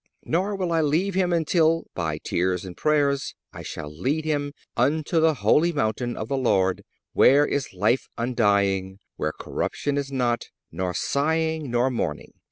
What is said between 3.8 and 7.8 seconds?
lead him... unto the holy mountain of the Lord, where is